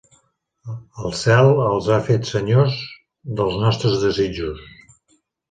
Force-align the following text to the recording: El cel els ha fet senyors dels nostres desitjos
El 1.03 1.13
cel 1.19 1.49
els 1.65 1.89
ha 1.91 1.99
fet 2.07 2.25
senyors 2.31 2.79
dels 3.41 3.61
nostres 3.67 4.01
desitjos 4.07 4.67